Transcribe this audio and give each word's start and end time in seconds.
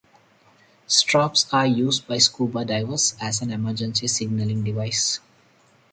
Strobes 0.87 1.45
are 1.53 1.67
used 1.67 2.07
by 2.07 2.17
scuba 2.17 2.65
divers 2.65 3.15
as 3.21 3.43
an 3.43 3.51
emergency 3.51 4.07
signaling 4.07 4.63
device. 4.63 5.19